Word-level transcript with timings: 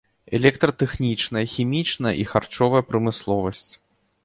Электратэхнічная, 0.37 1.43
хімічная 1.53 2.15
і 2.25 2.27
харчовая 2.33 2.83
прамысловасць. 2.91 3.67